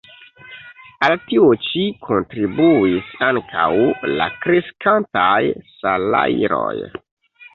[1.07, 3.67] Al tio ĉi kontribuis ankaŭ
[4.21, 5.37] la kreskantaj
[5.83, 6.75] salajroj.